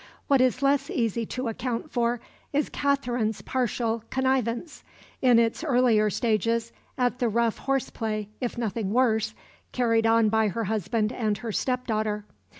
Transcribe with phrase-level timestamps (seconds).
[0.27, 2.21] What is less easy to account for
[2.53, 4.83] is Katherine's partial connivance,
[5.21, 9.35] in its earlier stages, at the rough horse play, if nothing worse,
[9.73, 12.25] carried on by her husband and her step daughter.